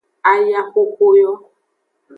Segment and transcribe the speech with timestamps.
[0.31, 1.31] Ayaxoxo yo.